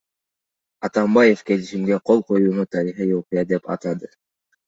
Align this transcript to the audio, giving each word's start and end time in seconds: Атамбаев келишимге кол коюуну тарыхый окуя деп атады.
Атамбаев 0.85 1.39
келишимге 1.47 1.97
кол 2.07 2.19
коюуну 2.27 2.65
тарыхый 2.71 3.15
окуя 3.19 3.43
деп 3.49 3.63
атады. 3.75 4.07